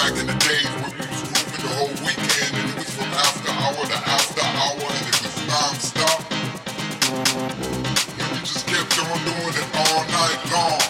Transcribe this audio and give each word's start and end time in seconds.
back 0.00 0.16
in 0.16 0.26
the 0.26 0.38
days 0.48 0.64
when 0.80 0.92
we 0.96 1.04
was 1.12 1.20
moving 1.28 1.60
the 1.60 1.72
whole 1.76 1.96
weekend 2.08 2.52
and 2.56 2.68
it 2.72 2.76
was 2.80 2.88
from 2.96 3.10
after 3.20 3.52
hour 3.52 3.84
to 3.84 3.98
after 4.08 4.44
hour 4.48 4.86
and 4.96 5.06
it 5.12 5.18
was 5.20 5.36
non-stop. 5.44 6.20
And 8.16 8.28
we 8.32 8.38
just 8.40 8.64
kept 8.64 8.96
on 8.96 9.20
doing 9.28 9.56
it 9.60 9.68
all 9.76 10.00
night 10.08 10.40
long. 10.56 10.80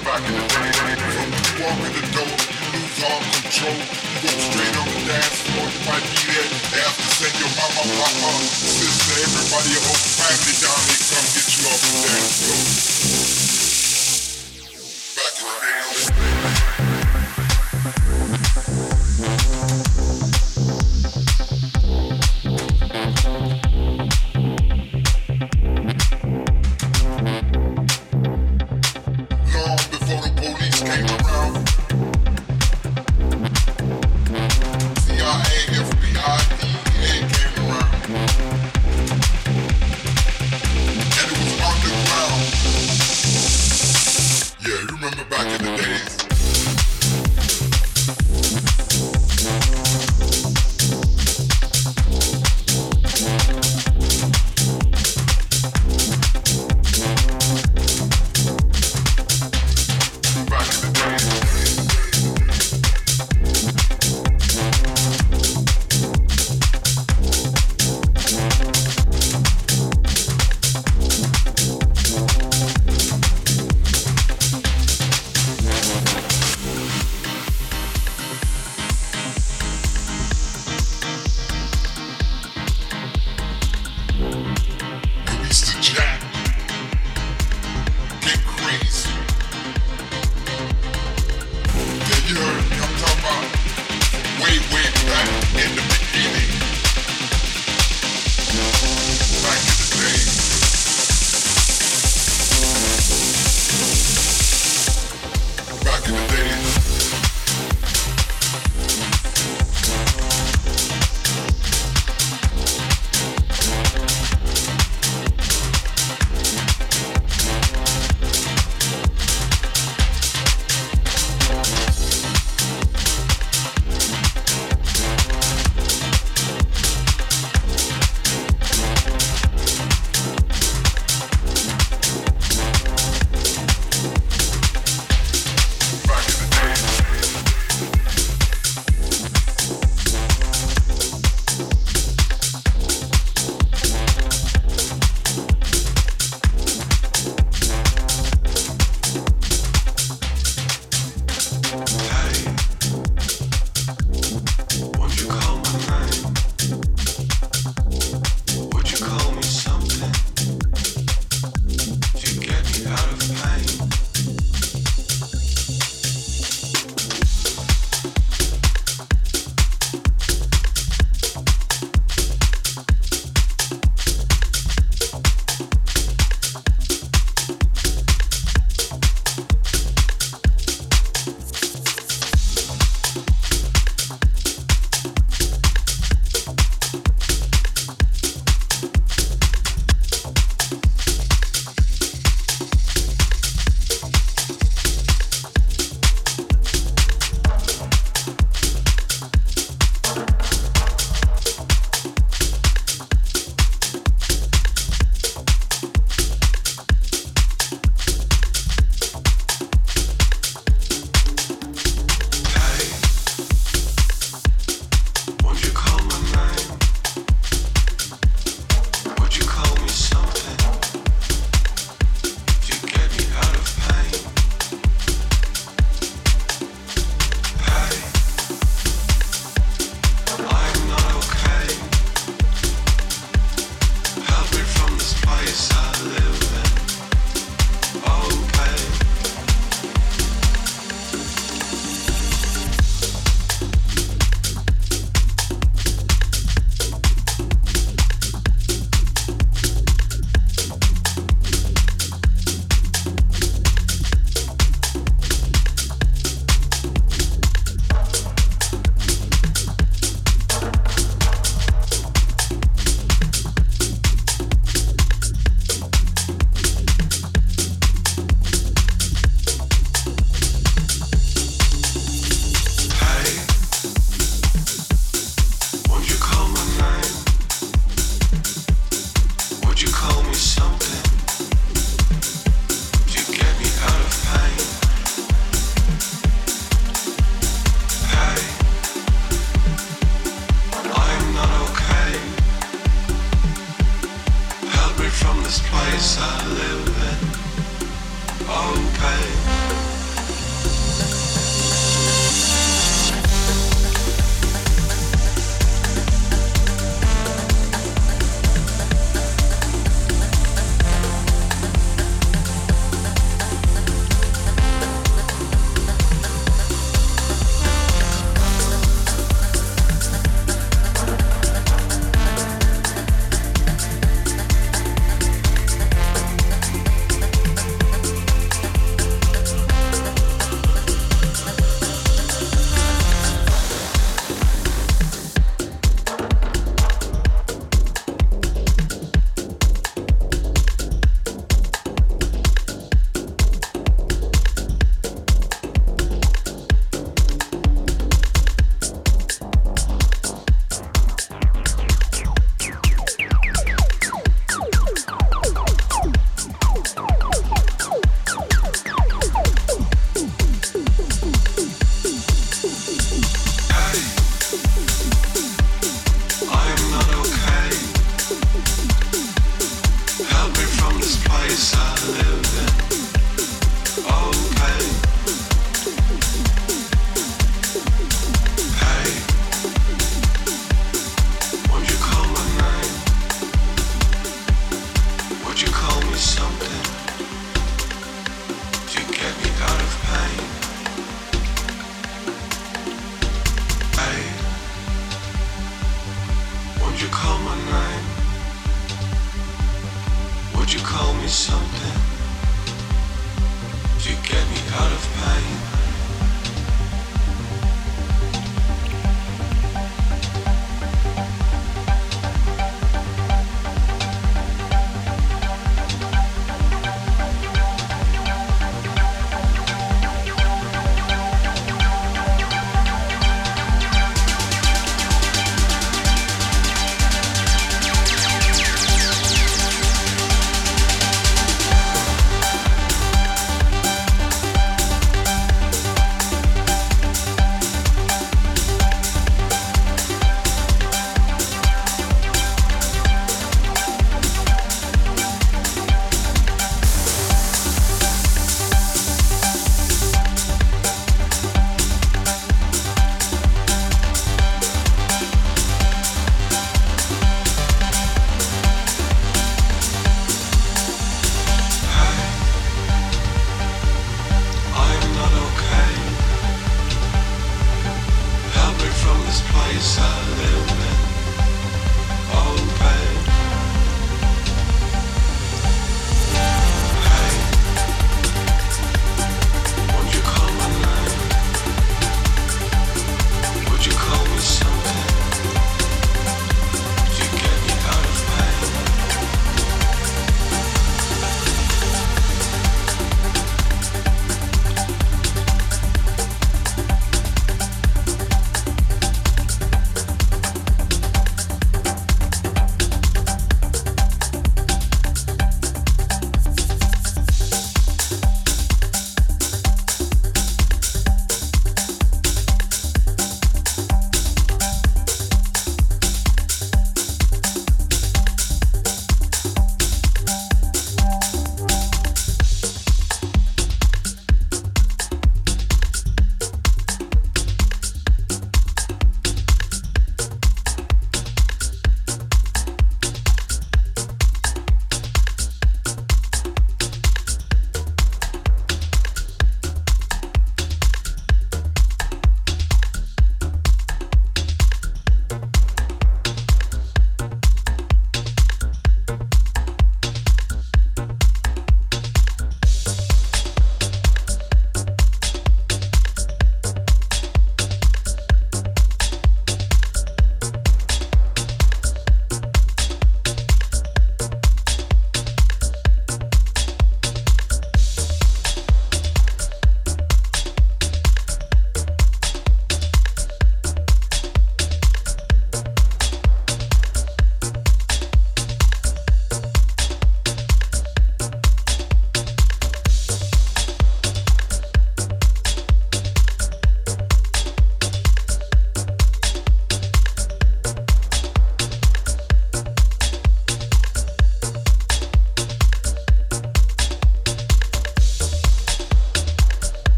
Back 0.00 0.24
in 0.24 0.32
the 0.32 0.44
day, 0.48 0.70
when 0.80 1.28
you 1.28 1.52
walk 1.60 1.80
in 1.84 1.92
the 1.92 2.04
door, 2.16 2.36
you 2.40 2.68
lose 2.72 3.00
all 3.04 3.20
control. 3.36 3.76
You 3.76 4.18
go 4.24 4.32
straight 4.48 4.76
on 4.80 4.88
the 4.96 5.00
dance 5.12 5.38
floor, 5.44 5.68
you 5.76 5.82
might 5.92 6.06
be 6.08 6.20
there. 6.24 6.48
They 6.72 6.80
have 6.88 6.96
to 6.96 7.08
send 7.20 7.36
your 7.36 7.52
mama, 7.52 7.84
papa, 8.00 8.32
sister, 8.48 9.12
everybody, 9.28 9.68
your 9.76 9.84
whole 9.84 10.04
family 10.16 10.56
down 10.56 10.80
here 10.88 11.04
come 11.04 11.26
get 11.36 11.46
you 11.52 11.62
off 11.68 11.80
the 11.84 11.92
dance 12.00 12.36
floor. 12.40 13.01